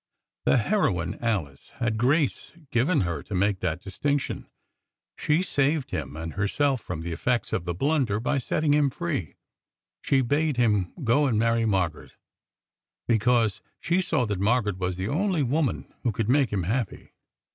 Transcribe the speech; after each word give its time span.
The 0.45 0.57
heroine 0.57 1.19
Alice 1.23 1.69
had 1.75 1.99
grace 1.99 2.53
given 2.71 3.01
her 3.01 3.21
to 3.21 3.35
make 3.35 3.59
that 3.59 3.81
distinction. 3.83 4.47
She 5.15 5.43
saved 5.43 5.91
him 5.91 6.17
and 6.17 6.33
herself 6.33 6.81
from 6.81 7.01
the 7.01 7.11
effects 7.11 7.53
of 7.53 7.65
the 7.65 7.75
blunder 7.75 8.19
by 8.19 8.39
setting 8.39 8.73
him 8.73 8.89
free. 8.89 9.35
She 10.01 10.21
bade 10.21 10.57
him 10.57 10.91
go 11.03 11.27
and 11.27 11.37
marry 11.37 11.67
Margaret, 11.67 12.15
because 13.07 13.61
she 13.79 14.01
saw 14.01 14.25
that 14.25 14.39
Margaret 14.39 14.79
was 14.79 14.97
the 14.97 15.07
only 15.07 15.43
woman 15.43 15.93
who 16.01 16.11
could 16.11 16.29
make 16.29 16.49
him 16.51 16.63
happy." 16.63 17.13